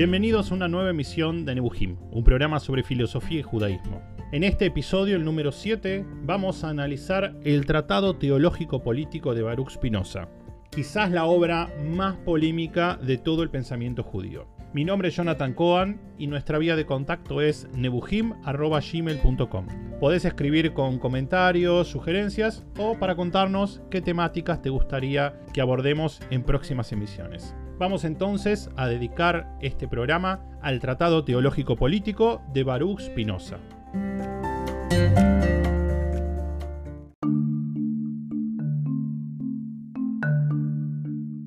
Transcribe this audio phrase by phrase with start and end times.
[0.00, 4.00] Bienvenidos a una nueva emisión de Nebuhim, un programa sobre filosofía y judaísmo.
[4.32, 9.72] En este episodio, el número 7, vamos a analizar el Tratado Teológico Político de Baruch
[9.72, 10.30] Spinoza,
[10.70, 14.48] quizás la obra más polémica de todo el pensamiento judío.
[14.72, 19.66] Mi nombre es Jonathan Cohen y nuestra vía de contacto es nebuhim.gmail.com.
[20.00, 26.42] Podés escribir con comentarios, sugerencias o para contarnos qué temáticas te gustaría que abordemos en
[26.42, 27.54] próximas emisiones.
[27.80, 33.56] Vamos entonces a dedicar este programa al Tratado Teológico Político de Baruch Spinoza.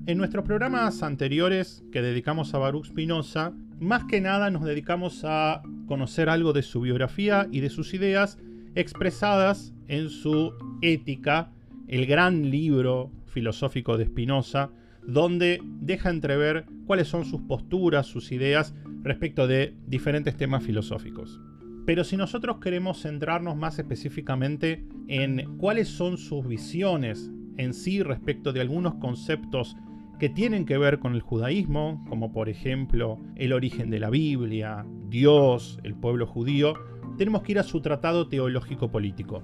[0.08, 5.62] En nuestros programas anteriores que dedicamos a Baruch Spinoza, más que nada nos dedicamos a
[5.86, 8.40] conocer algo de su biografía y de sus ideas
[8.74, 11.52] expresadas en su Ética,
[11.88, 14.72] el gran libro filosófico de Spinoza,
[15.08, 21.40] donde deja entrever cuáles son sus posturas, sus ideas respecto de diferentes temas filosóficos.
[21.86, 28.54] Pero si nosotros queremos centrarnos más específicamente en cuáles son sus visiones en sí respecto
[28.54, 29.76] de algunos conceptos
[30.20, 34.86] que tienen que ver con el judaísmo, como por ejemplo el origen de la Biblia,
[35.10, 36.76] Dios, el pueblo judío,
[37.18, 39.44] tenemos que ir a su tratado teológico político.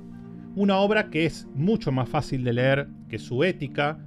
[0.55, 4.00] Una obra que es mucho más fácil de leer que su ética,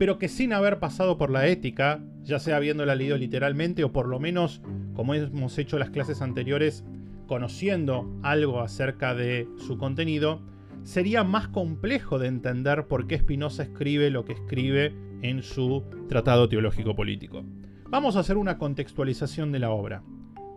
[0.00, 4.08] pero que sin haber pasado por la ética, ya sea habiéndola leído literalmente o por
[4.08, 4.62] lo menos,
[4.94, 6.86] como hemos hecho las clases anteriores,
[7.26, 10.40] conociendo algo acerca de su contenido,
[10.84, 16.48] sería más complejo de entender por qué Spinoza escribe lo que escribe en su Tratado
[16.48, 17.44] Teológico Político.
[17.90, 20.02] Vamos a hacer una contextualización de la obra.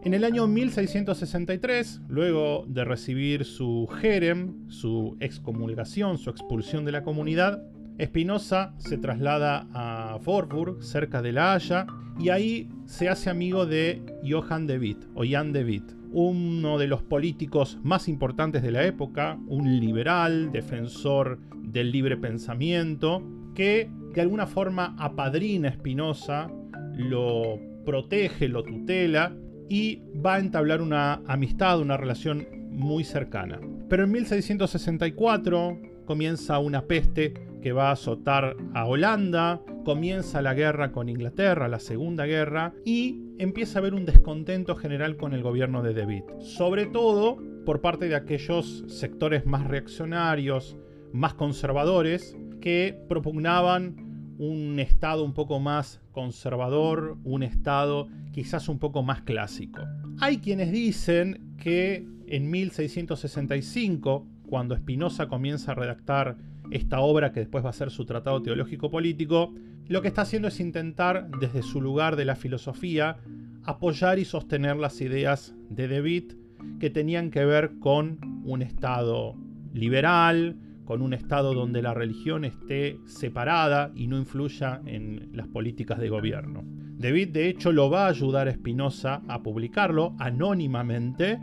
[0.06, 7.04] En el año 1663, luego de recibir su jerem, su excomulgación, su expulsión de la
[7.04, 7.62] comunidad,
[8.02, 11.86] Spinoza se traslada a Forburg, cerca de La Haya,
[12.20, 16.88] y ahí se hace amigo de Johann de Witt, o Jan de Witt, uno de
[16.88, 23.24] los políticos más importantes de la época, un liberal, defensor del libre pensamiento,
[23.56, 26.52] que de alguna forma apadrina a Spinoza,
[26.96, 29.36] lo protege, lo tutela
[29.70, 33.60] y va a entablar una amistad, una relación muy cercana.
[33.90, 40.92] Pero en 1664 comienza una peste que va a azotar a Holanda, comienza la guerra
[40.92, 45.82] con Inglaterra, la Segunda Guerra, y empieza a haber un descontento general con el gobierno
[45.82, 50.76] de De Witt, sobre todo por parte de aquellos sectores más reaccionarios,
[51.14, 59.04] más conservadores, que propugnaban un Estado un poco más conservador, un Estado quizás un poco
[59.04, 59.80] más clásico.
[60.20, 66.36] Hay quienes dicen que en 1665, cuando Spinoza comienza a redactar
[66.72, 69.54] esta obra que después va a ser su tratado teológico político,
[69.88, 73.18] lo que está haciendo es intentar, desde su lugar de la filosofía,
[73.64, 76.34] apoyar y sostener las ideas de Witt
[76.80, 79.36] que tenían que ver con un Estado
[79.74, 86.00] liberal, con un Estado donde la religión esté separada y no influya en las políticas
[86.00, 86.64] de gobierno.
[87.00, 91.40] Witt, de hecho, lo va a ayudar a Spinoza a publicarlo anónimamente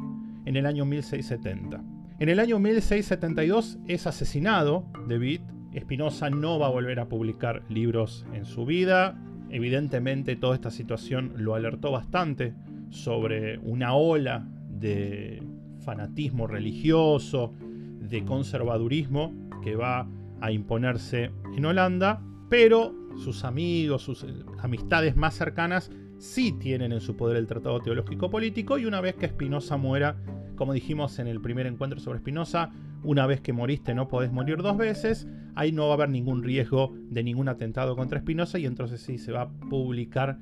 [0.46, 1.99] en el año 1670.
[2.20, 5.40] En el año 1672 es asesinado De Witt.
[5.74, 9.18] Spinoza no va a volver a publicar libros en su vida.
[9.48, 12.52] Evidentemente toda esta situación lo alertó bastante
[12.90, 15.42] sobre una ola de
[15.82, 19.32] fanatismo religioso, de conservadurismo
[19.64, 20.06] que va
[20.42, 24.26] a imponerse en Holanda, pero sus amigos, sus
[24.58, 29.14] amistades más cercanas sí tienen en su poder el Tratado Teológico Político y una vez
[29.14, 30.16] que Spinoza muera
[30.60, 32.68] como dijimos en el primer encuentro sobre Spinoza,
[33.02, 36.42] una vez que moriste no podés morir dos veces, ahí no va a haber ningún
[36.42, 40.38] riesgo de ningún atentado contra Spinoza y entonces sí se va a publicar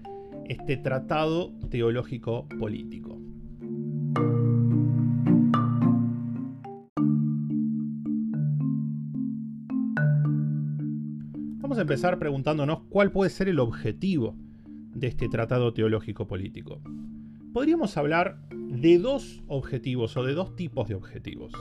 [0.46, 3.16] este tratado teológico político.
[11.60, 14.34] Vamos a empezar preguntándonos cuál puede ser el objetivo
[14.96, 16.82] de este tratado teológico político.
[17.52, 21.52] Podríamos hablar de dos objetivos o de dos tipos de objetivos.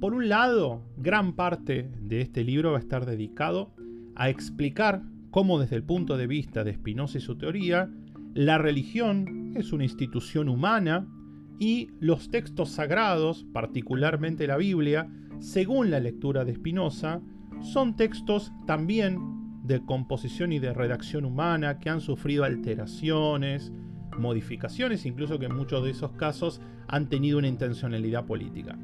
[0.00, 3.74] Por un lado, gran parte de este libro va a estar dedicado
[4.14, 7.90] a explicar cómo desde el punto de vista de Spinoza y su teoría,
[8.34, 11.06] la religión es una institución humana
[11.58, 15.10] y los textos sagrados, particularmente la Biblia,
[15.40, 17.20] según la lectura de Spinoza,
[17.60, 19.18] son textos también
[19.64, 23.72] de composición y de redacción humana que han sufrido alteraciones,
[24.18, 28.78] modificaciones, incluso que en muchos de esos casos han tenido una intencionalidad política.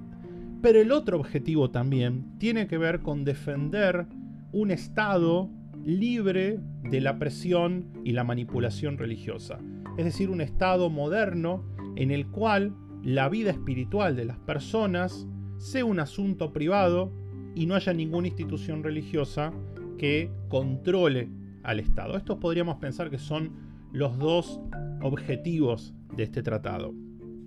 [0.62, 4.06] Pero el otro objetivo también tiene que ver con defender
[4.52, 5.50] un Estado
[5.84, 6.60] libre
[6.90, 9.58] de la presión y la manipulación religiosa.
[9.96, 11.64] es decir, un estado moderno
[11.96, 15.26] en el cual la vida espiritual de las personas
[15.56, 17.12] sea un asunto privado
[17.54, 19.52] y no haya ninguna institución religiosa
[19.98, 21.28] que controle
[21.64, 22.16] al Estado.
[22.16, 23.52] Estos podríamos pensar que son
[23.92, 24.60] los dos
[25.02, 26.94] objetivos de este tratado.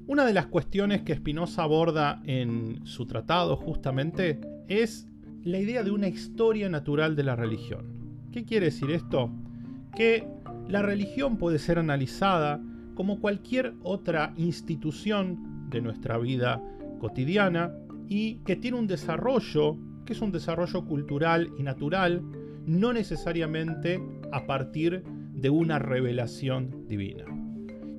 [0.07, 5.07] Una de las cuestiones que Spinoza aborda en su tratado justamente es
[5.44, 8.27] la idea de una historia natural de la religión.
[8.31, 9.31] ¿Qué quiere decir esto?
[9.95, 10.27] Que
[10.68, 12.62] la religión puede ser analizada
[12.95, 16.62] como cualquier otra institución de nuestra vida
[17.00, 17.74] cotidiana
[18.07, 22.21] y que tiene un desarrollo, que es un desarrollo cultural y natural,
[22.65, 24.01] no necesariamente
[24.31, 27.41] a partir de una revelación divina.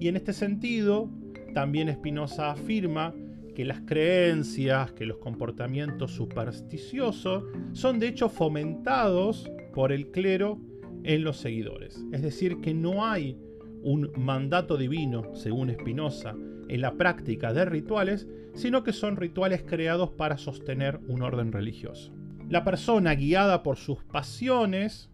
[0.02, 1.08] Y en este sentido,
[1.54, 3.14] también Spinoza afirma
[3.54, 10.58] que las creencias, que los comportamientos supersticiosos son de hecho fomentados por el clero
[11.04, 12.04] en los seguidores.
[12.10, 13.38] Es decir, que no hay
[13.84, 16.34] un mandato divino, según Spinoza,
[16.66, 22.12] en la práctica de rituales, sino que son rituales creados para sostener un orden religioso.
[22.48, 25.12] La persona guiada por sus pasiones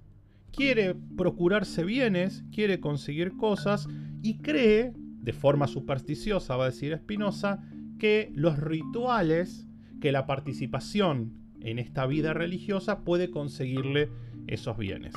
[0.50, 3.86] quiere procurarse bienes, quiere conseguir cosas
[4.22, 7.64] y cree, de forma supersticiosa va a decir Spinoza,
[7.98, 9.66] que los rituales,
[10.00, 14.10] que la participación en esta vida religiosa puede conseguirle
[14.46, 15.14] esos bienes.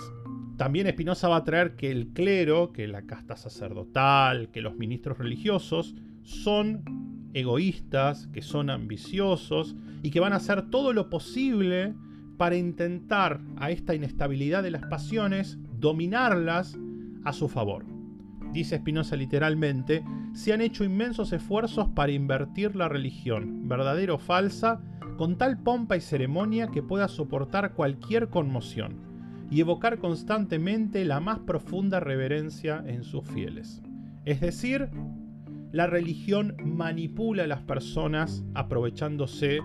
[0.57, 5.18] También Spinoza va a traer que el clero, que la casta sacerdotal, que los ministros
[5.18, 6.83] religiosos son
[7.33, 11.94] egoístas, que son ambiciosos y que van a hacer todo lo posible
[12.38, 16.77] para intentar a esta inestabilidad de las pasiones dominarlas
[17.24, 17.86] a su favor.
[18.51, 20.03] Dice Spinoza literalmente,
[20.33, 24.81] se han hecho inmensos esfuerzos para invertir la religión, verdadera o falsa,
[25.18, 28.95] con tal pompa y ceremonia que pueda soportar cualquier conmoción
[29.50, 33.81] y evocar constantemente la más profunda reverencia en sus fieles.
[34.25, 34.89] Es decir,
[35.71, 39.59] la religión manipula a las personas aprovechándose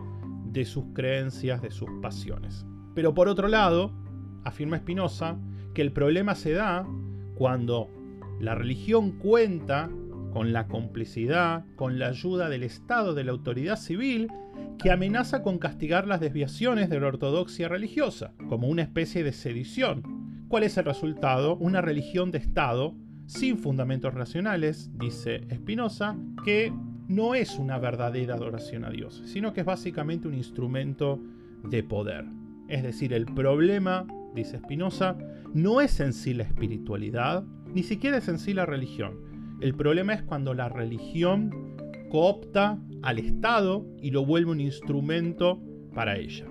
[0.53, 2.67] de sus creencias, de sus pasiones.
[2.95, 3.93] Pero por otro lado,
[4.45, 5.37] afirma Spinoza,
[5.75, 6.87] que el problema se da
[7.35, 7.89] cuando
[8.41, 9.91] la religión cuenta
[10.33, 14.29] con la complicidad, con la ayuda del Estado, de la autoridad civil,
[14.79, 20.47] que amenaza con castigar las desviaciones de la ortodoxia religiosa, como una especie de sedición.
[20.49, 21.57] ¿Cuál es el resultado?
[21.57, 22.95] Una religión de Estado
[23.27, 26.73] sin fundamentos racionales, dice Spinoza, que
[27.09, 31.21] no es una verdadera adoración a Dios, sino que es básicamente un instrumento
[31.65, 32.25] de poder.
[32.69, 35.17] Es decir, el problema, dice Spinoza,
[35.55, 37.45] no es en sí la espiritualidad,
[37.77, 39.21] ni siquiera es en sí la religión.
[39.61, 41.77] El problema es cuando la religión
[42.11, 45.63] coopta al Estado y lo vuelve un instrumento
[45.93, 46.47] para ella.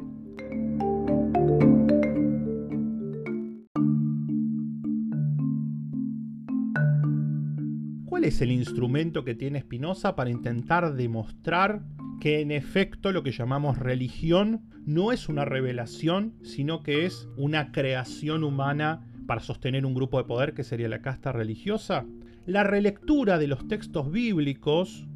[8.26, 11.84] es el instrumento que tiene Spinoza para intentar demostrar
[12.20, 17.72] que en efecto lo que llamamos religión no es una revelación, sino que es una
[17.72, 22.06] creación humana para sostener un grupo de poder que sería la casta religiosa?
[22.46, 25.08] La relectura de los textos bíblicos,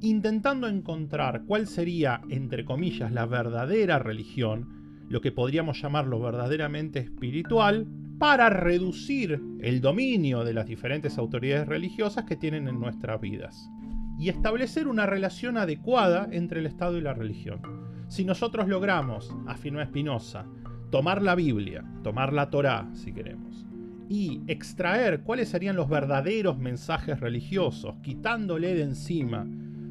[0.00, 6.98] intentando encontrar cuál sería, entre comillas, la verdadera religión, lo que podríamos llamar lo verdaderamente
[6.98, 7.86] espiritual,
[8.18, 13.68] para reducir el dominio de las diferentes autoridades religiosas que tienen en nuestras vidas
[14.18, 17.60] y establecer una relación adecuada entre el Estado y la religión.
[18.08, 20.46] Si nosotros logramos, afirma Spinoza,
[20.92, 23.64] tomar la Biblia, tomar la Torá, si queremos,
[24.10, 29.46] y extraer cuáles serían los verdaderos mensajes religiosos, quitándole de encima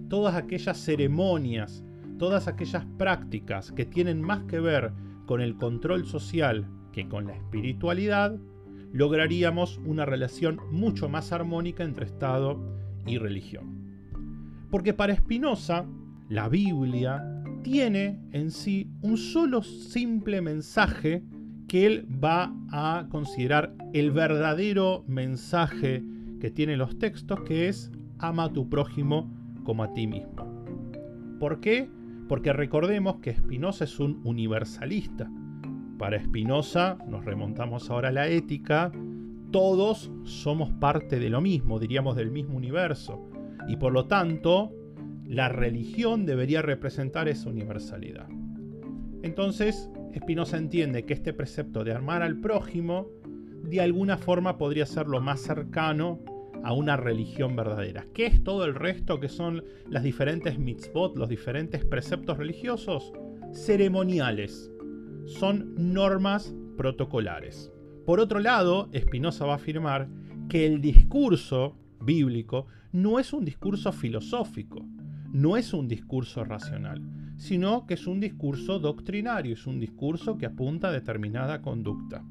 [0.09, 1.83] todas aquellas ceremonias,
[2.19, 4.93] todas aquellas prácticas que tienen más que ver
[5.25, 8.37] con el control social que con la espiritualidad
[8.93, 12.59] lograríamos una relación mucho más armónica entre Estado
[13.07, 14.67] y religión.
[14.69, 15.83] Porque para Spinoza,
[16.29, 17.30] la Biblia
[17.63, 21.23] tiene en sí un solo simple mensaje
[21.67, 26.03] que él va a considerar el verdadero mensaje
[26.39, 29.31] que tienen los textos, que es ama a tu prójimo
[29.63, 30.65] como a ti mismo.
[31.39, 31.89] ¿Por qué?
[32.27, 35.29] Porque recordemos que Spinoza es un universalista.
[35.97, 38.91] Para Spinoza, nos remontamos ahora a la ética,
[39.51, 43.29] todos somos parte de lo mismo, diríamos del mismo universo,
[43.67, 44.71] y por lo tanto,
[45.31, 48.27] la religión debería representar esa universalidad.
[49.23, 53.07] Entonces, Spinoza entiende que este precepto de armar al prójimo,
[53.63, 56.19] de alguna forma podría ser lo más cercano
[56.65, 58.07] a una religión verdadera.
[58.13, 63.13] ¿Qué es todo el resto que son las diferentes mitzvot, los diferentes preceptos religiosos?
[63.53, 64.69] Ceremoniales,
[65.27, 67.71] son normas protocolares.
[68.05, 70.09] Por otro lado, Spinoza va a afirmar
[70.49, 74.85] que el discurso bíblico no es un discurso filosófico,
[75.31, 77.01] no es un discurso racional,
[77.37, 82.23] sino que es un discurso doctrinario, es un discurso que apunta a determinada conducta.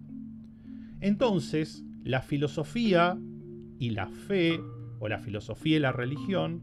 [1.01, 3.19] Entonces, la filosofía
[3.79, 4.61] y la fe,
[4.99, 6.63] o la filosofía y la religión,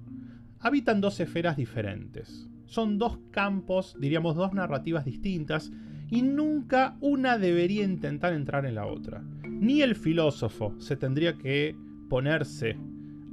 [0.59, 2.47] habitan dos esferas diferentes.
[2.65, 5.71] Son dos campos, diríamos dos narrativas distintas,
[6.09, 9.23] y nunca una debería intentar entrar en la otra.
[9.49, 11.75] Ni el filósofo se tendría que
[12.09, 12.77] ponerse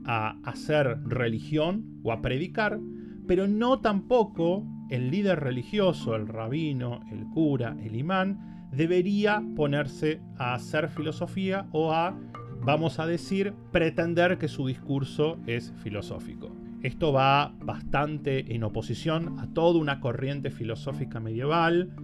[0.04, 2.80] a hacer religión o a predicar,
[3.26, 10.54] pero no tampoco el líder religioso, el rabino, el cura, el imán, debería ponerse a
[10.54, 12.18] hacer filosofía o a,
[12.62, 16.50] vamos a decir, pretender que su discurso es filosófico.
[16.82, 21.94] Esto va bastante en oposición a toda una corriente filosófica medieval,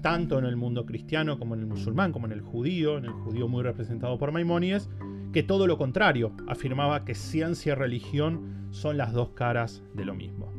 [0.00, 3.12] tanto en el mundo cristiano como en el musulmán, como en el judío, en el
[3.12, 4.90] judío muy representado por Maimónides,
[5.32, 10.14] que todo lo contrario, afirmaba que ciencia y religión son las dos caras de lo
[10.14, 10.57] mismo.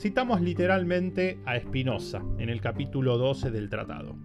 [0.00, 4.16] Citamos literalmente a Spinoza en el capítulo 12 del tratado.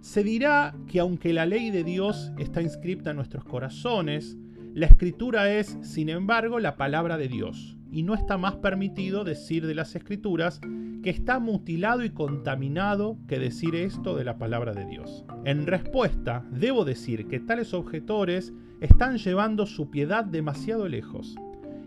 [0.00, 4.36] Se dirá que aunque la ley de Dios está inscripta en nuestros corazones,
[4.74, 9.64] la escritura es, sin embargo, la palabra de Dios, y no está más permitido decir
[9.64, 10.60] de las escrituras
[11.04, 15.24] que está mutilado y contaminado que decir esto de la palabra de Dios.
[15.44, 21.36] En respuesta, debo decir que tales objetores están llevando su piedad demasiado lejos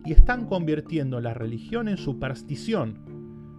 [0.06, 3.15] y están convirtiendo la religión en superstición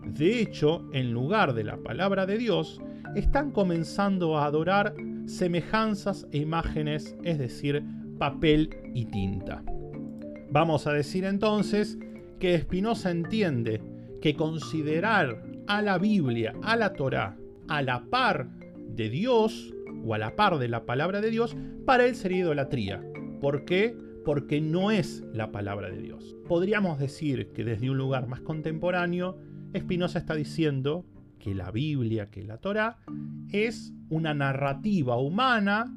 [0.07, 2.81] de hecho, en lugar de la palabra de Dios,
[3.15, 4.95] están comenzando a adorar
[5.27, 7.83] semejanzas e imágenes, es decir,
[8.19, 9.63] papel y tinta.
[10.51, 11.99] Vamos a decir entonces
[12.39, 13.83] que Spinoza entiende
[14.21, 17.37] que considerar a la Biblia, a la Torá,
[17.69, 18.49] a la par
[18.89, 23.03] de Dios o a la par de la palabra de Dios, para él sería idolatría.
[23.41, 23.97] ¿Por qué?
[24.25, 26.37] Porque no es la palabra de Dios.
[26.49, 29.37] Podríamos decir que desde un lugar más contemporáneo,
[29.75, 31.07] Spinoza está diciendo
[31.39, 32.99] que la Biblia, que la Torá,
[33.51, 35.95] es una narrativa humana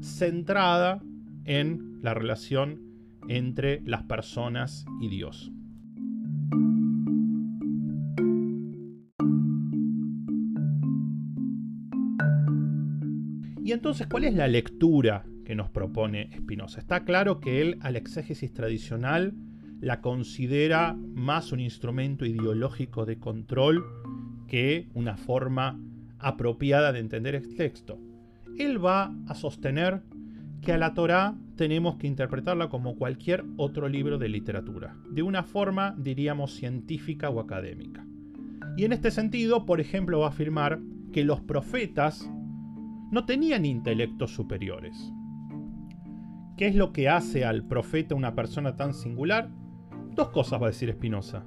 [0.00, 1.02] centrada
[1.44, 2.80] en la relación
[3.28, 5.52] entre las personas y Dios.
[13.64, 16.80] Y entonces, ¿cuál es la lectura que nos propone Spinoza?
[16.80, 19.34] Está claro que él, al exégesis tradicional,
[19.82, 23.84] la considera más un instrumento ideológico de control
[24.46, 25.78] que una forma
[26.20, 27.98] apropiada de entender el texto.
[28.56, 30.02] Él va a sostener
[30.60, 35.42] que a la Torá tenemos que interpretarla como cualquier otro libro de literatura, de una
[35.42, 38.06] forma, diríamos, científica o académica.
[38.76, 40.78] Y en este sentido, por ejemplo, va a afirmar
[41.12, 42.30] que los profetas
[43.10, 45.12] no tenían intelectos superiores.
[46.56, 49.50] ¿Qué es lo que hace al profeta una persona tan singular?
[50.14, 51.42] Dos cosas va a decir Spinoza.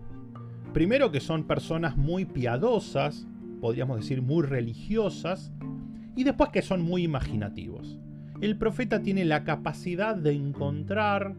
[0.73, 3.27] Primero que son personas muy piadosas,
[3.61, 5.53] podríamos decir muy religiosas,
[6.15, 7.99] y después que son muy imaginativos.
[8.41, 11.35] El profeta tiene la capacidad de encontrar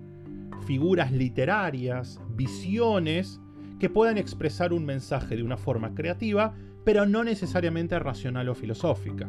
[0.66, 3.40] figuras literarias, visiones,
[3.78, 6.54] que puedan expresar un mensaje de una forma creativa,
[6.84, 9.28] pero no necesariamente racional o filosófica.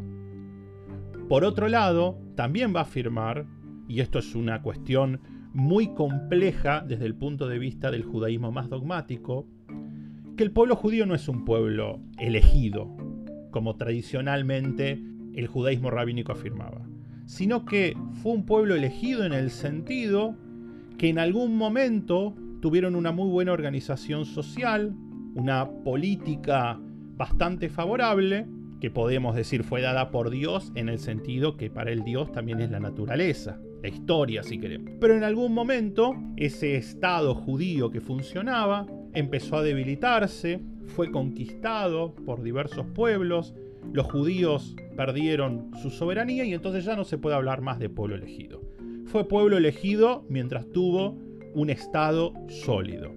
[1.27, 3.45] Por otro lado, también va a afirmar,
[3.87, 5.19] y esto es una cuestión
[5.57, 9.47] muy compleja desde el punto de vista del judaísmo más dogmático,
[10.37, 12.95] que el pueblo judío no es un pueblo elegido,
[13.49, 15.01] como tradicionalmente
[15.33, 16.87] el judaísmo rabínico afirmaba,
[17.25, 20.35] sino que fue un pueblo elegido en el sentido
[20.99, 24.93] que en algún momento tuvieron una muy buena organización social,
[25.33, 26.79] una política
[27.15, 28.45] bastante favorable,
[28.79, 32.61] que podemos decir fue dada por Dios en el sentido que para el Dios también
[32.61, 34.93] es la naturaleza historia si queremos.
[34.99, 42.43] Pero en algún momento ese Estado judío que funcionaba empezó a debilitarse, fue conquistado por
[42.43, 43.53] diversos pueblos,
[43.93, 48.15] los judíos perdieron su soberanía y entonces ya no se puede hablar más de pueblo
[48.15, 48.61] elegido.
[49.05, 51.17] Fue pueblo elegido mientras tuvo
[51.53, 53.13] un Estado sólido.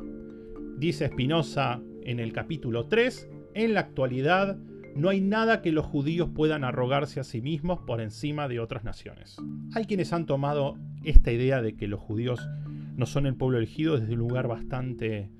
[0.78, 4.56] Dice Spinoza en el capítulo 3, en la actualidad
[4.96, 8.84] no hay nada que los judíos puedan arrogarse a sí mismos por encima de otras
[8.84, 9.36] naciones.
[9.74, 12.40] Hay quienes han tomado esta idea de que los judíos
[12.96, 15.30] no son el pueblo elegido desde un lugar bastante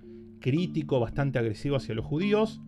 [0.40, 2.60] crítico, bastante agresivo hacia los judíos.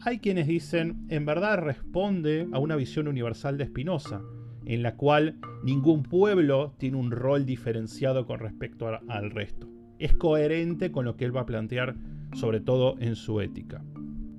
[0.00, 4.22] Hay quienes dicen, en verdad responde a una visión universal de Spinoza,
[4.64, 9.68] en la cual ningún pueblo tiene un rol diferenciado con respecto al resto.
[9.98, 11.96] Es coherente con lo que él va a plantear,
[12.34, 13.82] sobre todo en su ética.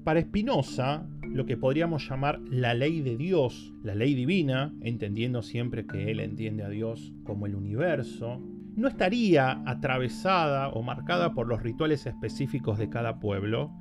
[0.03, 5.85] Para Spinoza, lo que podríamos llamar la ley de Dios, la ley divina, entendiendo siempre
[5.85, 8.41] que él entiende a Dios como el universo,
[8.75, 13.71] no estaría atravesada o marcada por los rituales específicos de cada pueblo,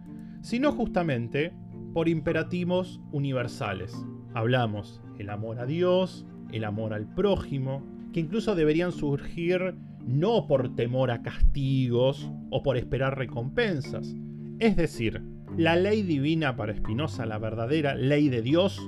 [0.43, 1.53] sino justamente
[1.95, 3.95] por imperativos universales.
[4.35, 9.75] Hablamos el amor a Dios, el amor al prójimo, que incluso deberían surgir
[10.07, 14.17] no por temor a castigos o por esperar recompensas.
[14.59, 15.23] Es decir,
[15.59, 18.81] la ley divina para Spinoza, la verdadera ley de Dios,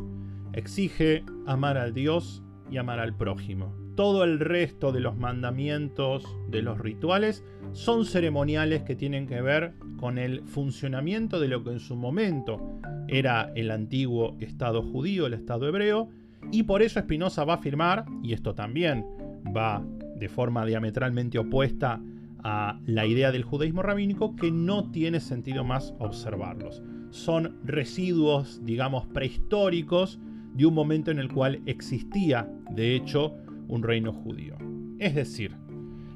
[0.53, 3.75] exige amar al Dios y amar al prójimo.
[3.97, 9.75] Todo el resto de los mandamientos, de los rituales, son ceremoniales que tienen que ver
[9.99, 12.61] con el funcionamiento de lo que en su momento
[13.09, 16.09] era el antiguo Estado judío, el Estado hebreo,
[16.53, 19.05] y por eso Spinoza va a afirmar, y esto también
[19.45, 19.85] va
[20.15, 22.01] de forma diametralmente opuesta
[22.45, 26.83] a la idea del judaísmo rabínico, que no tiene sentido más observarlos.
[27.11, 30.21] Son residuos, digamos, prehistóricos
[30.55, 33.35] de un momento en el cual existía, de hecho,
[33.69, 34.57] un reino judío.
[34.99, 35.57] Es decir,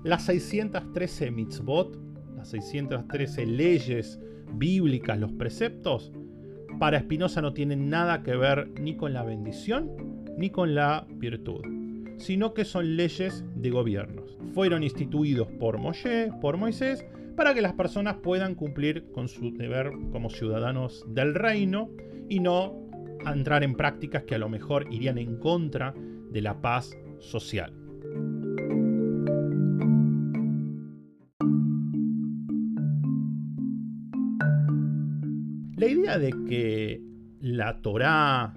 [0.03, 1.99] las 613 mitzvot,
[2.37, 4.21] las 613 leyes
[4.53, 6.13] bíblicas, los preceptos,
[6.79, 11.63] para Spinoza no tienen nada que ver ni con la bendición ni con la virtud,
[12.19, 14.39] sino que son leyes de gobiernos.
[14.53, 17.05] Fueron instituidos por Moshe, por Moisés,
[17.37, 21.91] para que las personas puedan cumplir con su deber como ciudadanos del reino
[22.29, 22.85] y no
[23.27, 25.95] entrar en prácticas que a lo mejor irían en contra
[26.31, 27.73] de la paz social.
[35.77, 37.03] La idea de que
[37.41, 38.55] la Torá,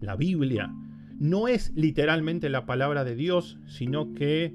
[0.00, 0.74] la Biblia,
[1.18, 4.54] no es literalmente la palabra de Dios, sino que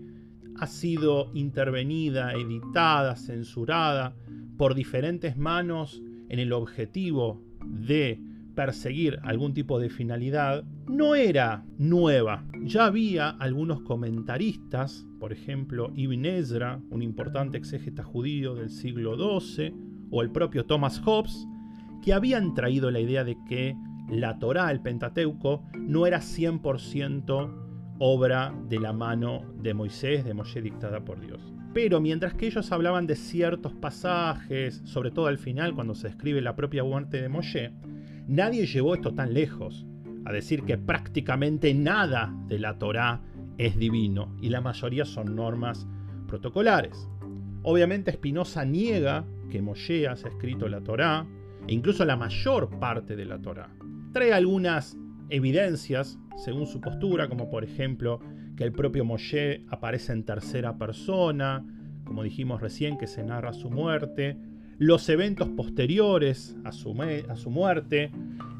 [0.57, 4.15] ha sido intervenida, editada, censurada
[4.57, 8.21] por diferentes manos en el objetivo de
[8.55, 12.45] perseguir algún tipo de finalidad, no era nueva.
[12.63, 19.73] Ya había algunos comentaristas, por ejemplo Ibn Ezra, un importante exégeta judío del siglo XII,
[20.11, 21.47] o el propio Thomas Hobbes,
[22.03, 23.75] que habían traído la idea de que
[24.11, 27.49] la Torá, el Pentateuco, no era 100%
[27.99, 31.41] obra de la mano de Moisés, de Moshe dictada por Dios.
[31.73, 36.41] Pero mientras que ellos hablaban de ciertos pasajes, sobre todo al final cuando se describe
[36.41, 37.71] la propia muerte de Moshe,
[38.27, 39.85] nadie llevó esto tan lejos,
[40.25, 43.21] a decir que prácticamente nada de la Torá
[43.57, 45.87] es divino y la mayoría son normas
[46.27, 47.07] protocolares.
[47.63, 51.25] Obviamente Spinoza niega que Moshe haya escrito la Torá,
[51.67, 53.69] e incluso la mayor parte de la Torá.
[54.13, 54.97] Trae algunas
[55.29, 58.19] evidencias, según su postura, como por ejemplo
[58.57, 61.65] que el propio Moshe aparece en tercera persona,
[62.03, 64.37] como dijimos recién, que se narra su muerte,
[64.77, 66.93] los eventos posteriores a su,
[67.29, 68.11] a su, muerte,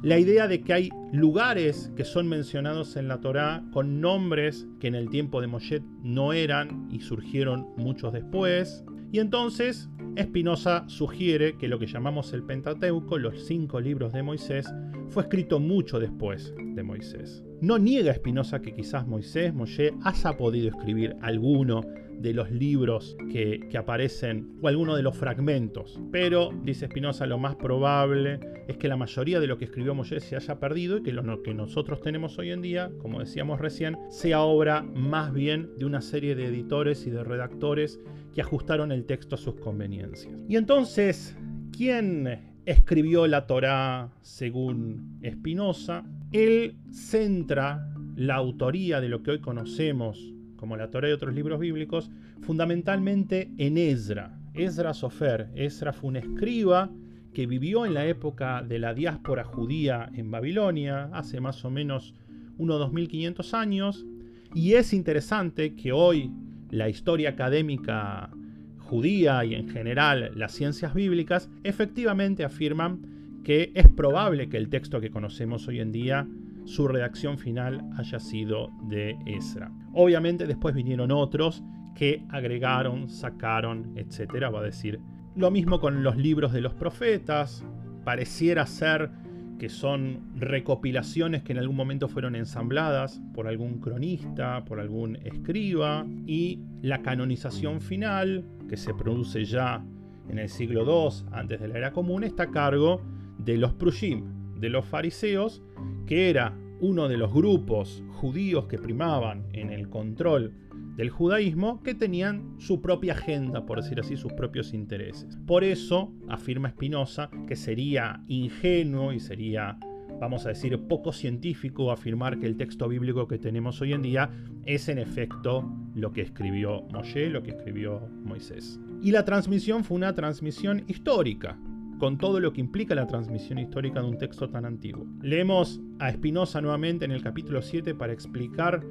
[0.04, 4.88] la idea de que hay lugares que son mencionados en la Torá con nombres que
[4.88, 11.58] en el tiempo de Moshe no eran y surgieron muchos después, y entonces Espinosa sugiere
[11.58, 14.68] que lo que llamamos el Pentateuco, los cinco libros de Moisés,
[15.08, 17.44] fue escrito mucho después de Moisés.
[17.62, 21.82] No niega Espinosa que quizás Moisés, Moshe, haya podido escribir alguno
[22.22, 26.00] de los libros que, aparecen o alguno de los fragmentos.
[26.12, 30.20] Pero, dice Espinosa, lo más probable es que la mayoría de lo que escribió Moshe
[30.20, 33.98] se haya perdido y que lo que nosotros tenemos hoy en día, como decíamos recién,
[34.10, 38.00] sea obra más bien de una serie de editores y de redactores
[38.34, 40.32] que ajustaron el texto a sus conveniencias.
[40.48, 41.36] Y entonces,
[41.76, 46.06] ¿quién escribió la Torá según Espinosa?
[46.32, 51.60] Él centra la autoría de lo que hoy conocemos como la Torah y otros libros
[51.60, 54.38] bíblicos, fundamentalmente en Ezra.
[54.54, 55.50] Ezra Sofer.
[55.56, 56.92] Ezra fue un escriba
[57.34, 62.14] que vivió en la época de la diáspora judía en Babilonia, hace más o menos
[62.60, 64.06] unos 2500 años,
[64.54, 66.30] y es interesante que hoy
[66.70, 68.30] la historia académica
[68.78, 75.02] judía y en general las ciencias bíblicas efectivamente afirman que es probable que el texto
[75.02, 76.28] que conocemos hoy en día
[76.66, 79.72] su redacción final haya sido de Ezra.
[79.94, 81.64] Obviamente después vinieron otros
[81.96, 85.00] que agregaron, sacaron, etcétera, va a decir.
[85.36, 87.66] Lo mismo con los libros de los profetas,
[88.04, 89.12] pareciera ser
[89.60, 96.06] que son recopilaciones que en algún momento fueron ensambladas por algún cronista, por algún escriba,
[96.26, 99.86] y la canonización final, que se produce ya
[100.30, 103.02] en el siglo II antes de la era común, está a cargo
[103.38, 105.62] de los Prushim, de los fariseos,
[106.06, 110.54] que era uno de los grupos judíos que primaban en el control
[110.96, 115.38] del judaísmo, que tenían su propia agenda, por decir así, sus propios intereses.
[115.46, 119.78] Por eso, afirma Spinoza, que sería ingenuo y sería
[120.22, 124.30] vamos a decir, poco científico afirmar que el texto bíblico que tenemos hoy en día
[124.68, 128.80] es en efecto lo que escribió Moshe, lo que escribió Moisés.
[129.02, 131.58] Y la transmisión fue una transmisión histórica,
[132.02, 135.06] con todo lo que implica la transmisión histórica de un texto tan antiguo.
[135.22, 138.84] Leemos a Spinoza nuevamente en el capítulo 7 para explicar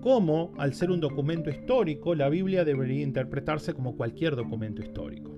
[0.00, 5.30] cómo, al ser un documento histórico, la Biblia debería interpretarse como cualquier documento histórico.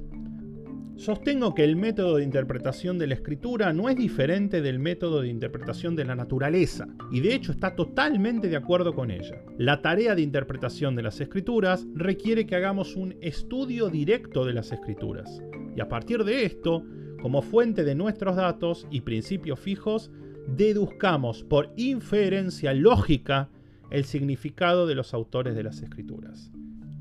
[0.97, 5.29] Sostengo que el método de interpretación de la escritura no es diferente del método de
[5.29, 9.43] interpretación de la naturaleza, y de hecho está totalmente de acuerdo con ella.
[9.59, 14.73] La tarea de interpretación de las escrituras requiere que hagamos un estudio directo de las
[14.73, 15.43] escrituras,
[15.77, 16.83] y a partir de esto,
[17.21, 20.11] como fuente de nuestros datos y principios fijos,
[20.47, 23.49] deduzcamos por inferencia lógica
[23.91, 26.51] el significado de los autores de las escrituras.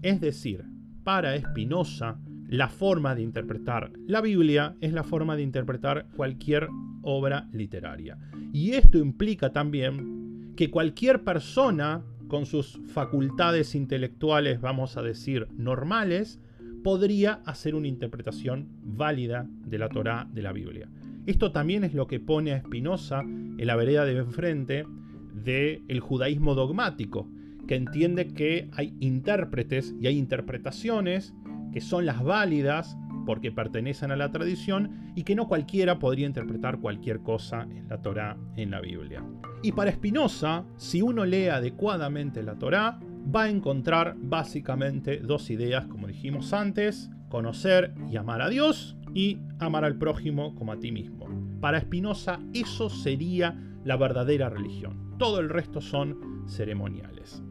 [0.01, 0.65] Es decir,
[1.03, 6.67] para Spinoza, la forma de interpretar la Biblia es la forma de interpretar cualquier
[7.01, 8.17] obra literaria.
[8.53, 16.39] Y esto implica también que cualquier persona con sus facultades intelectuales, vamos a decir, normales,
[16.83, 20.89] podría hacer una interpretación válida de la Torá de la Biblia.
[21.25, 24.85] Esto también es lo que pone a Spinoza en la vereda de enfrente
[25.33, 27.27] del judaísmo dogmático,
[27.67, 31.33] que entiende que hay intérpretes y hay interpretaciones
[31.73, 36.79] que son las válidas porque pertenecen a la tradición y que no cualquiera podría interpretar
[36.79, 39.21] cualquier cosa en la Torá, en la Biblia.
[39.61, 42.99] Y para Spinoza, si uno lee adecuadamente la Torá,
[43.33, 49.39] va a encontrar básicamente dos ideas, como dijimos antes, conocer y amar a Dios y
[49.59, 51.27] amar al prójimo como a ti mismo.
[51.59, 55.15] Para Spinoza eso sería la verdadera religión.
[55.17, 57.43] Todo el resto son ceremoniales.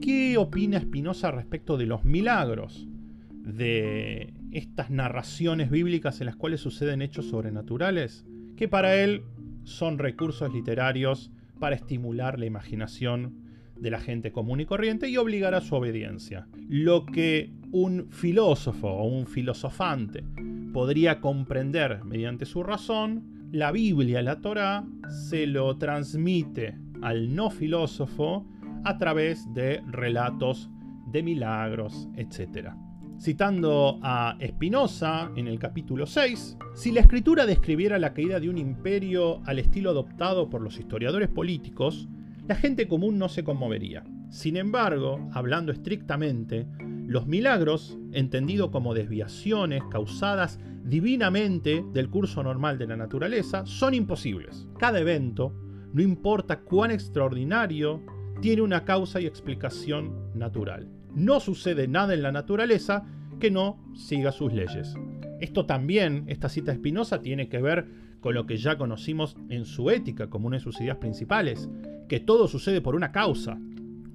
[0.00, 2.86] ¿Qué opina Spinoza respecto de los milagros?
[3.30, 8.24] De estas narraciones bíblicas en las cuales suceden hechos sobrenaturales,
[8.56, 9.24] que para él
[9.64, 13.44] son recursos literarios para estimular la imaginación
[13.76, 16.46] de la gente común y corriente y obligar a su obediencia.
[16.68, 20.24] Lo que un filósofo o un filosofante
[20.72, 24.84] podría comprender mediante su razón, la Biblia, la Torá,
[25.28, 28.46] se lo transmite al no filósofo
[28.84, 30.70] a través de relatos
[31.06, 32.70] de milagros, etc.
[33.18, 38.58] Citando a Spinoza en el capítulo 6, si la escritura describiera la caída de un
[38.58, 42.08] imperio al estilo adoptado por los historiadores políticos,
[42.46, 44.04] la gente común no se conmovería.
[44.28, 46.66] Sin embargo, hablando estrictamente,
[47.06, 54.68] los milagros, entendidos como desviaciones causadas divinamente del curso normal de la naturaleza, son imposibles.
[54.78, 55.54] Cada evento,
[55.92, 58.02] no importa cuán extraordinario,
[58.40, 60.90] tiene una causa y explicación natural.
[61.14, 63.04] No sucede nada en la naturaleza
[63.38, 64.94] que no siga sus leyes.
[65.40, 67.86] Esto también, esta cita espinosa, tiene que ver
[68.20, 71.68] con lo que ya conocimos en su ética como una de sus ideas principales,
[72.08, 73.58] que todo sucede por una causa.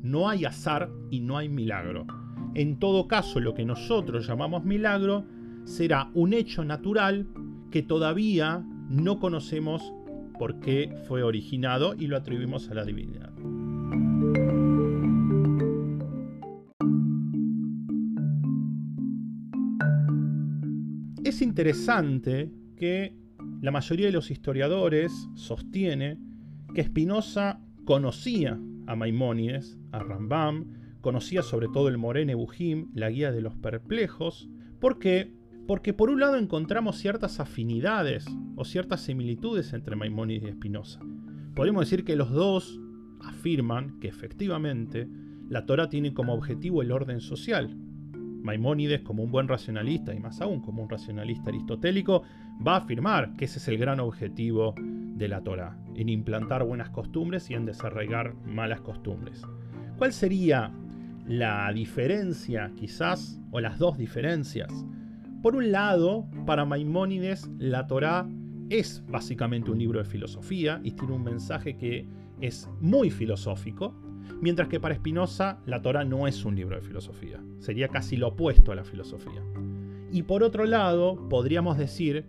[0.01, 2.07] No hay azar y no hay milagro.
[2.55, 5.25] En todo caso, lo que nosotros llamamos milagro
[5.65, 7.27] será un hecho natural
[7.69, 9.93] que todavía no conocemos
[10.39, 13.31] por qué fue originado y lo atribuimos a la divinidad.
[21.29, 23.15] Es interesante que
[23.61, 26.17] la mayoría de los historiadores sostiene
[26.73, 33.31] que Spinoza conocía a Maimónides, a Rambam, conocía sobre todo el Morene Bujim, la guía
[33.31, 34.49] de los perplejos.
[34.79, 35.31] ¿Por qué?
[35.67, 40.99] Porque por un lado encontramos ciertas afinidades o ciertas similitudes entre Maimónides y Spinoza.
[41.53, 42.81] Podemos decir que los dos
[43.19, 45.07] afirman que efectivamente
[45.47, 47.77] la Torah tiene como objetivo el orden social,
[48.41, 52.23] Maimónides, como un buen racionalista y más aún como un racionalista aristotélico,
[52.65, 56.89] va a afirmar que ese es el gran objetivo de la Torah, en implantar buenas
[56.89, 59.41] costumbres y en desarraigar malas costumbres.
[59.97, 60.71] ¿Cuál sería
[61.27, 64.85] la diferencia, quizás, o las dos diferencias?
[65.41, 68.27] Por un lado, para Maimónides, la Torah
[68.69, 72.07] es básicamente un libro de filosofía y tiene un mensaje que
[72.39, 73.93] es muy filosófico,
[74.41, 78.29] mientras que para Spinoza la Torah no es un libro de filosofía, sería casi lo
[78.29, 79.43] opuesto a la filosofía.
[80.11, 82.25] Y por otro lado, podríamos decir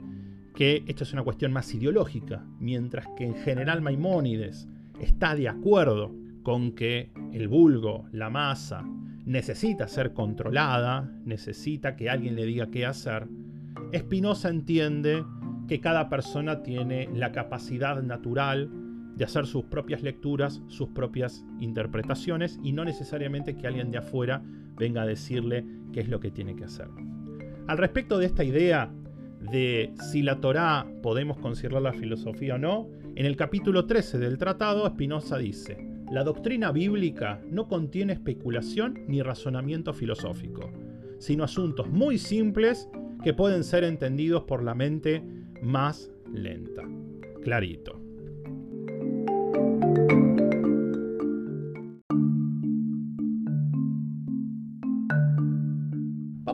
[0.55, 4.69] que esto es una cuestión más ideológica, mientras que en general Maimónides
[5.01, 8.85] está de acuerdo con que el vulgo, la masa,
[9.25, 13.29] necesita ser controlada, necesita que alguien le diga qué hacer,
[13.97, 15.25] Spinoza entiende
[15.69, 18.71] que cada persona tiene la capacidad natural
[19.21, 24.43] de hacer sus propias lecturas, sus propias interpretaciones y no necesariamente que alguien de afuera
[24.79, 26.89] venga a decirle qué es lo que tiene que hacer.
[27.69, 28.91] Al respecto de esta idea
[29.53, 34.39] de si la Torá podemos considerar la filosofía o no, en el capítulo 13 del
[34.39, 35.77] tratado Spinoza dice,
[36.11, 40.73] la doctrina bíblica no contiene especulación ni razonamiento filosófico,
[41.19, 42.89] sino asuntos muy simples
[43.23, 45.23] que pueden ser entendidos por la mente
[45.61, 46.89] más lenta.
[47.43, 48.10] Clarito.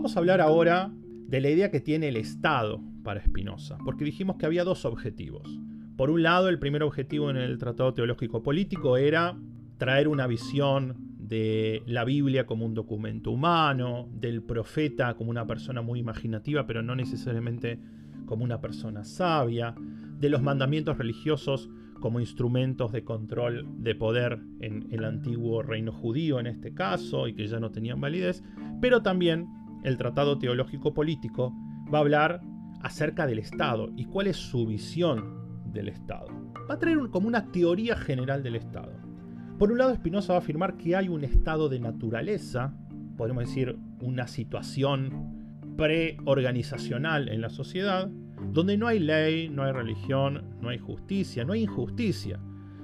[0.07, 0.92] Vamos a hablar ahora
[1.27, 5.59] de la idea que tiene el Estado para Spinoza, porque dijimos que había dos objetivos.
[5.97, 9.37] Por un lado, el primer objetivo en el Tratado Teológico Político era
[9.79, 15.83] traer una visión de la Biblia como un documento humano, del profeta como una persona
[15.83, 17.81] muy imaginativa, pero no necesariamente
[18.27, 19.75] como una persona sabia,
[20.21, 26.38] de los mandamientos religiosos como instrumentos de control de poder en el antiguo reino judío
[26.38, 28.45] en este caso y que ya no tenían validez,
[28.81, 29.49] pero también
[29.87, 31.55] el Tratado Teológico Político
[31.94, 32.40] va a hablar
[32.83, 36.27] acerca del Estado y cuál es su visión del Estado.
[36.68, 38.92] Va a traer como una teoría general del Estado.
[39.61, 42.75] Por un lado, Spinoza va a afirmar que hay un estado de naturaleza,
[43.16, 48.09] podemos decir una situación preorganizacional en la sociedad,
[48.53, 52.40] donde no hay ley, no hay religión, no hay justicia, no hay injusticia,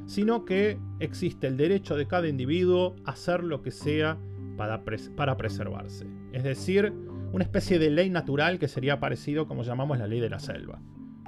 [0.06, 4.18] sino que existe el derecho de cada individuo a hacer lo que sea
[4.56, 6.21] para preservarse.
[6.32, 6.92] Es decir,
[7.32, 10.80] una especie de ley natural que sería parecido como llamamos la ley de la selva.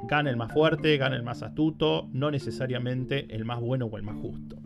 [0.07, 4.03] Gana el más fuerte, gana el más astuto, no necesariamente el más bueno o el
[4.03, 4.57] más justo.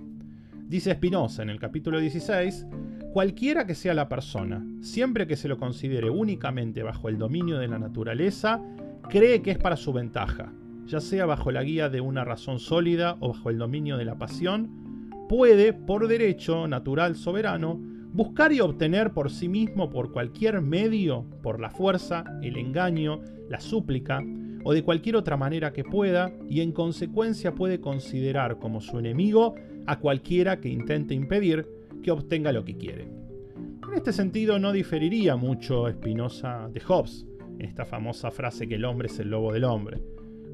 [0.68, 2.66] Dice Spinoza en el capítulo 16,
[3.12, 7.68] cualquiera que sea la persona, siempre que se lo considere únicamente bajo el dominio de
[7.68, 8.60] la naturaleza,
[9.08, 10.52] cree que es para su ventaja,
[10.86, 14.18] ya sea bajo la guía de una razón sólida o bajo el dominio de la
[14.18, 17.80] pasión, puede, por derecho natural soberano,
[18.18, 23.60] buscar y obtener por sí mismo por cualquier medio, por la fuerza, el engaño, la
[23.60, 24.20] súplica,
[24.64, 29.54] o de cualquier otra manera que pueda, y en consecuencia puede considerar como su enemigo
[29.86, 31.68] a cualquiera que intente impedir
[32.02, 33.04] que obtenga lo que quiere.
[33.04, 37.24] En este sentido no diferiría mucho Spinoza de Hobbes,
[37.60, 40.02] en esta famosa frase que el hombre es el lobo del hombre.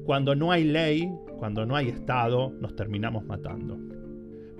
[0.05, 3.79] Cuando no hay ley, cuando no hay Estado, nos terminamos matando.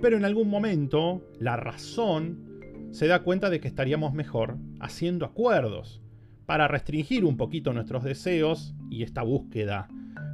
[0.02, 2.55] Pero en algún momento, la razón
[2.90, 6.00] se da cuenta de que estaríamos mejor haciendo acuerdos
[6.46, 9.88] para restringir un poquito nuestros deseos y esta búsqueda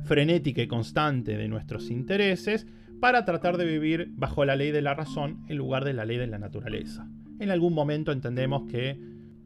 [0.05, 2.67] frenética y constante de nuestros intereses
[3.01, 6.19] para tratar de vivir bajo la ley de la razón en lugar de la ley
[6.19, 7.09] de la naturaleza.
[7.41, 8.99] En algún momento entendemos que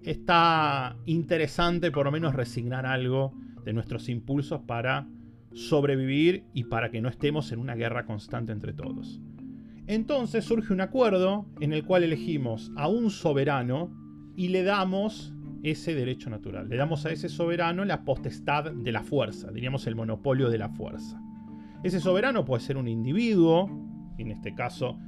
[0.02, 3.32] está interesante por lo menos resignar algo
[3.64, 5.08] de nuestros impulsos para
[5.54, 9.20] sobrevivir y para que no estemos en una guerra constante entre todos.
[9.86, 13.90] Entonces surge un acuerdo en el cual elegimos a un soberano
[14.34, 16.68] y le damos ese derecho natural.
[16.68, 20.68] Le damos a ese soberano la potestad de la fuerza, diríamos el monopolio de la
[20.70, 21.20] fuerza.
[21.84, 23.70] Ese soberano puede ser un individuo,
[24.18, 24.98] en este caso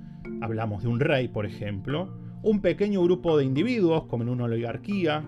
[0.40, 5.24] hablamos de un rey, por ejemplo, un pequeño grupo de individuos, como en una oligarquía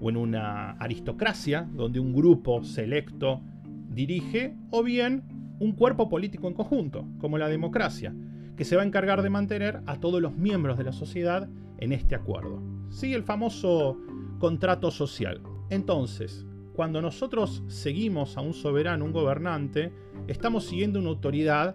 [0.00, 3.42] o en una aristocracia, donde un grupo selecto
[3.90, 5.22] dirige, o bien
[5.58, 8.14] un cuerpo político en conjunto, como la democracia,
[8.60, 11.92] que se va a encargar de mantener a todos los miembros de la sociedad en
[11.92, 12.62] este acuerdo.
[12.90, 13.96] Sí, el famoso
[14.38, 15.40] contrato social.
[15.70, 16.44] Entonces,
[16.74, 19.94] cuando nosotros seguimos a un soberano, un gobernante,
[20.26, 21.74] estamos siguiendo una autoridad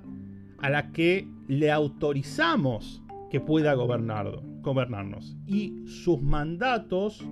[0.60, 5.36] a la que le autorizamos que pueda gobernarnos.
[5.48, 7.28] Y sus mandatos,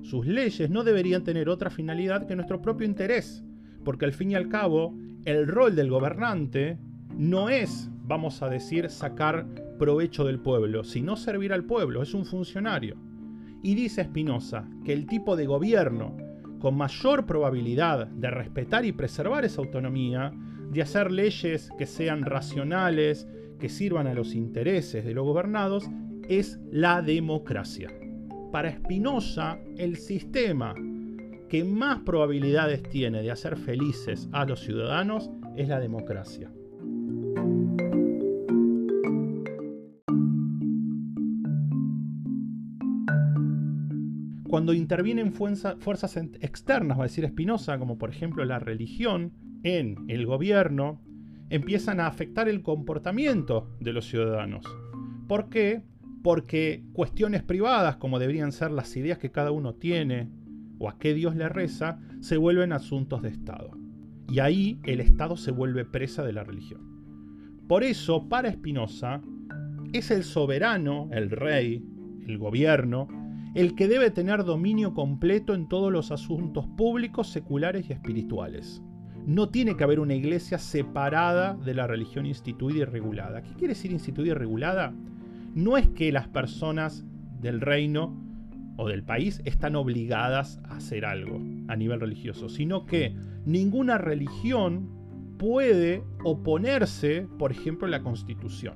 [0.00, 3.44] sus leyes, no deberían tener otra finalidad que nuestro propio interés.
[3.84, 6.78] Porque al fin y al cabo, el rol del gobernante
[7.14, 9.46] no es vamos a decir, sacar
[9.78, 12.96] provecho del pueblo, sino servir al pueblo, es un funcionario.
[13.62, 16.16] Y dice Spinoza que el tipo de gobierno
[16.60, 20.32] con mayor probabilidad de respetar y preservar esa autonomía,
[20.70, 25.84] de hacer leyes que sean racionales, que sirvan a los intereses de los gobernados,
[26.28, 27.90] es la democracia.
[28.50, 30.74] Para Spinoza, el sistema
[31.48, 36.50] que más probabilidades tiene de hacer felices a los ciudadanos es la democracia.
[44.54, 49.32] Cuando intervienen fuerzas externas, va a decir Spinoza, como por ejemplo la religión,
[49.64, 51.02] en el gobierno,
[51.50, 54.64] empiezan a afectar el comportamiento de los ciudadanos.
[55.26, 55.82] ¿Por qué?
[56.22, 60.30] Porque cuestiones privadas, como deberían ser las ideas que cada uno tiene
[60.78, 63.72] o a qué Dios le reza, se vuelven asuntos de Estado.
[64.28, 67.58] Y ahí el Estado se vuelve presa de la religión.
[67.66, 69.20] Por eso, para Spinoza,
[69.92, 71.84] es el soberano, el rey,
[72.24, 73.08] el gobierno,
[73.54, 78.82] el que debe tener dominio completo en todos los asuntos públicos, seculares y espirituales.
[79.26, 83.42] No tiene que haber una iglesia separada de la religión instituida y regulada.
[83.42, 84.92] ¿Qué quiere decir instituida y regulada?
[85.54, 87.06] No es que las personas
[87.40, 88.20] del reino
[88.76, 93.14] o del país están obligadas a hacer algo a nivel religioso, sino que
[93.46, 94.90] ninguna religión
[95.38, 98.74] puede oponerse, por ejemplo, a la constitución.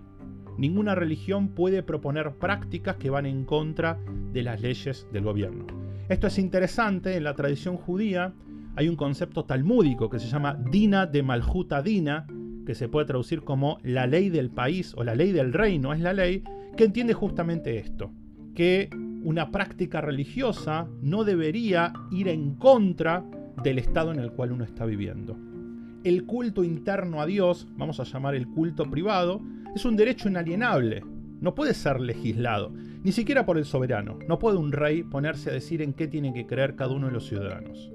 [0.59, 3.99] Ninguna religión puede proponer prácticas que van en contra
[4.33, 5.67] de las leyes del gobierno.
[6.09, 8.35] Esto es interesante, en la tradición judía
[8.75, 12.27] hay un concepto talmúdico que se llama Dina de Malhuta Dina,
[12.67, 16.01] que se puede traducir como la ley del país o la ley del reino, es
[16.01, 16.43] la ley
[16.77, 18.13] que entiende justamente esto,
[18.55, 18.91] que
[19.23, 23.25] una práctica religiosa no debería ir en contra
[23.63, 25.37] del estado en el cual uno está viviendo.
[26.05, 29.41] El culto interno a Dios, vamos a llamar el culto privado,
[29.79, 31.05] es un derecho inalienable.
[31.41, 32.73] No puede ser legislado,
[33.05, 34.19] ni siquiera por el soberano.
[34.27, 37.13] No puede un rey ponerse a decir en qué tiene que creer cada uno de
[37.13, 37.93] los ciudadanos.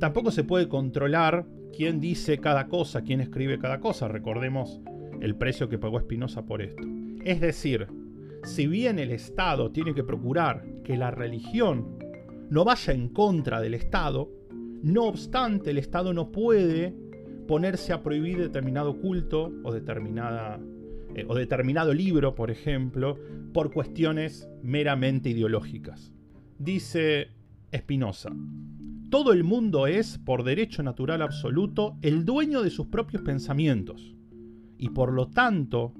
[0.00, 4.08] Tampoco se puede controlar quién dice cada cosa, quién escribe cada cosa.
[4.08, 4.80] Recordemos
[5.20, 6.82] el precio que pagó Espinosa por esto.
[7.24, 7.86] Es decir,
[8.42, 11.98] si bien el Estado tiene que procurar que la religión
[12.50, 14.28] no vaya en contra del Estado,
[14.82, 16.92] no obstante el Estado no puede
[17.46, 20.60] ponerse a prohibir determinado culto o, determinada,
[21.14, 23.18] eh, o determinado libro, por ejemplo,
[23.52, 26.12] por cuestiones meramente ideológicas.
[26.58, 27.28] Dice
[27.74, 28.30] Spinoza,
[29.10, 34.14] todo el mundo es, por derecho natural absoluto, el dueño de sus propios pensamientos,
[34.78, 35.94] y por lo tanto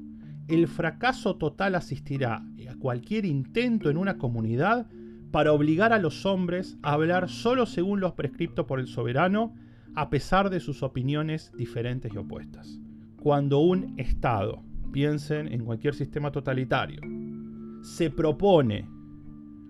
[0.49, 4.87] el fracaso total asistirá a cualquier intento en una comunidad
[5.31, 9.55] para obligar a los hombres a hablar solo según los prescriptos por el soberano,
[9.95, 12.81] a pesar de sus opiniones diferentes y opuestas.
[13.21, 17.01] Cuando un Estado, piensen en cualquier sistema totalitario,
[17.83, 18.89] se propone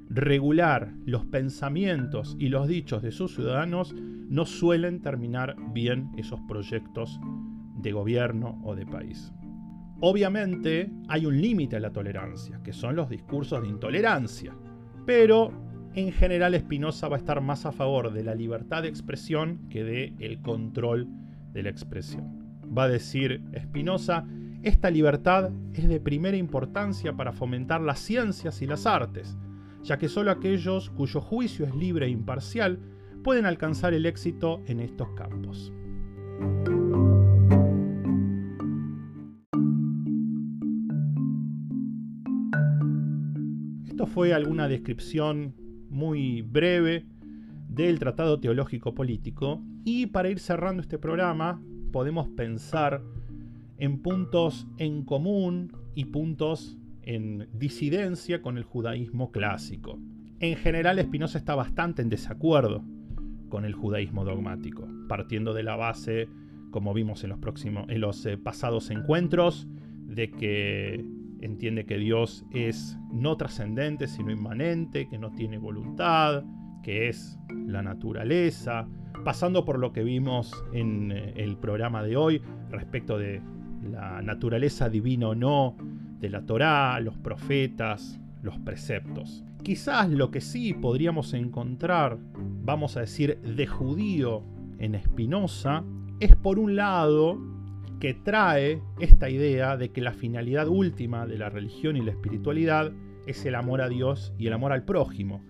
[0.08, 7.18] regular los pensamientos y los dichos de sus ciudadanos, no suelen terminar bien esos proyectos
[7.76, 9.32] de gobierno o de país.
[10.00, 14.54] Obviamente hay un límite a la tolerancia, que son los discursos de intolerancia,
[15.06, 15.52] pero
[15.94, 19.84] en general Spinoza va a estar más a favor de la libertad de expresión que
[19.84, 21.08] de el control
[21.52, 22.60] de la expresión.
[22.76, 24.26] Va a decir Spinoza,
[24.62, 29.36] esta libertad es de primera importancia para fomentar las ciencias y las artes,
[29.82, 32.78] ya que solo aquellos cuyo juicio es libre e imparcial
[33.24, 35.72] pueden alcanzar el éxito en estos campos.
[44.12, 45.54] fue alguna descripción
[45.88, 47.06] muy breve
[47.68, 53.02] del Tratado Teológico Político y para ir cerrando este programa podemos pensar
[53.82, 59.98] en puntos en común y puntos en disidencia con el judaísmo clásico.
[60.38, 62.84] En general Spinoza está bastante en desacuerdo
[63.48, 66.28] con el judaísmo dogmático, partiendo de la base,
[66.70, 69.66] como vimos en los, próximos, en los eh, pasados encuentros,
[70.06, 71.04] de que
[71.40, 76.44] entiende que Dios es no trascendente, sino inmanente, que no tiene voluntad,
[76.84, 78.86] que es la naturaleza,
[79.24, 83.42] pasando por lo que vimos en eh, el programa de hoy respecto de
[83.90, 85.76] la naturaleza divina o no,
[86.20, 89.44] de la Torá, los profetas, los preceptos.
[89.62, 92.18] Quizás lo que sí podríamos encontrar,
[92.64, 94.42] vamos a decir, de judío
[94.78, 95.84] en Espinosa,
[96.20, 97.38] es por un lado
[98.00, 102.92] que trae esta idea de que la finalidad última de la religión y la espiritualidad
[103.26, 105.44] es el amor a Dios y el amor al prójimo.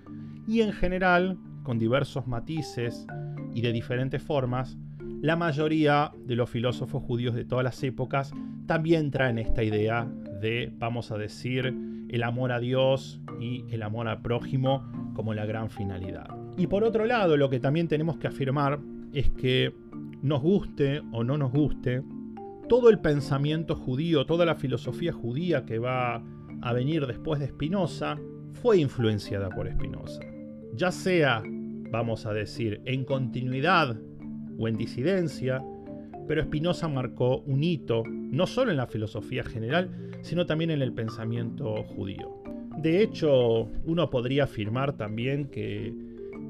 [0.47, 3.07] Y en general, con diversos matices
[3.55, 4.77] y de diferentes formas,
[5.23, 8.33] la mayoría de los filósofos judíos de todas las épocas
[8.67, 10.05] también traen esta idea
[10.41, 11.73] de, vamos a decir,
[12.09, 14.83] el amor a Dios y el amor al prójimo
[15.15, 16.27] como la gran finalidad.
[16.57, 18.81] Y por otro lado, lo que también tenemos que afirmar
[19.13, 19.73] es que
[20.23, 22.03] nos guste o no nos guste,
[22.69, 26.21] todo el pensamiento judío, toda la filosofía judía que va
[26.63, 28.19] a venir después de Spinoza,
[28.61, 30.21] fue influenciada por Spinoza.
[30.75, 31.45] Ya sea,
[31.93, 33.97] vamos a decir, en continuidad
[34.59, 35.63] o en disidencia,
[36.27, 39.91] pero Spinoza marcó un hito, no solo en la filosofía general,
[40.23, 42.43] sino también en el pensamiento judío.
[42.79, 45.93] De hecho, uno podría afirmar también que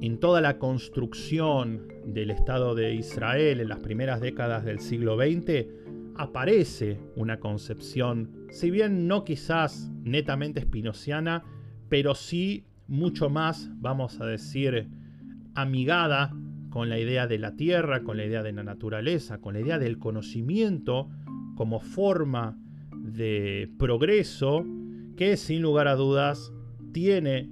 [0.00, 5.66] en toda la construcción del Estado de Israel en las primeras décadas del siglo XX,
[6.16, 11.44] aparece una concepción, si bien no quizás netamente espinociana,
[11.88, 14.88] pero sí mucho más, vamos a decir,
[15.54, 16.32] amigada
[16.72, 19.78] con la idea de la tierra, con la idea de la naturaleza, con la idea
[19.78, 21.10] del conocimiento
[21.54, 22.58] como forma
[22.96, 24.64] de progreso
[25.16, 26.50] que sin lugar a dudas
[26.92, 27.50] tiene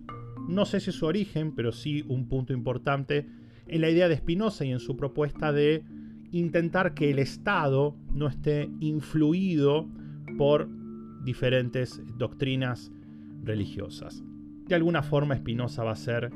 [0.49, 3.27] no sé si su origen, pero sí un punto importante
[3.69, 5.85] en la idea de Spinoza y en su propuesta de
[6.33, 9.87] intentar que el Estado no esté influido
[10.39, 10.67] por
[11.25, 12.91] diferentes doctrinas
[13.43, 14.25] religiosas.
[14.67, 16.31] De alguna forma Spinoza va a ser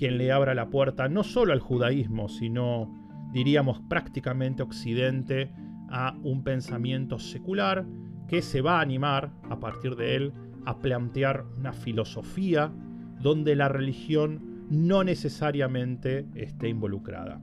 [0.00, 2.90] quien le abra la puerta no solo al judaísmo, sino
[3.34, 5.52] diríamos prácticamente occidente
[5.90, 7.84] a un pensamiento secular
[8.26, 10.32] que se va a animar a partir de él
[10.64, 12.72] a plantear una filosofía
[13.20, 17.42] donde la religión no necesariamente esté involucrada.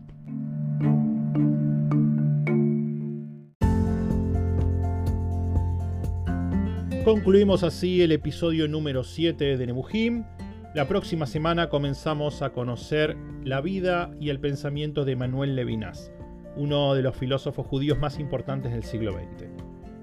[7.05, 10.23] Concluimos así el episodio número 7 de Nebuchim.
[10.77, 16.11] La próxima semana comenzamos a conocer la vida y el pensamiento de Manuel Levinas,
[16.55, 19.47] uno de los filósofos judíos más importantes del siglo XX.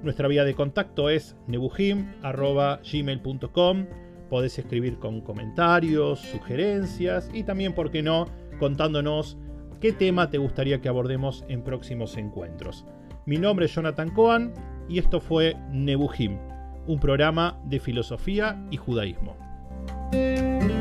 [0.03, 3.87] Nuestra vía de contacto es nebuchim.gmail.com.
[4.29, 8.27] Podés escribir con comentarios, sugerencias y también, por qué no,
[8.59, 9.39] contándonos
[9.81, 12.85] qué tema te gustaría que abordemos en próximos encuentros.
[13.27, 14.53] Mi nombre es Jonathan Cohen
[14.89, 16.37] y esto fue Nebuchim
[16.89, 19.44] un programa de filosofía y judaísmo.
[20.15, 20.74] Música